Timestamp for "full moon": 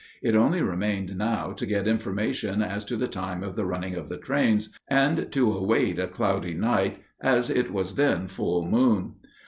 8.25-9.17